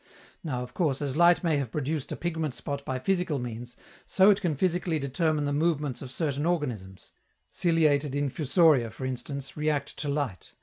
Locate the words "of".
0.63-0.73, 6.01-6.09